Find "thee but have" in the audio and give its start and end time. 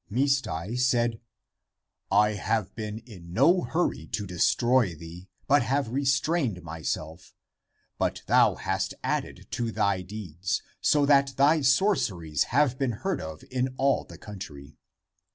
4.95-5.89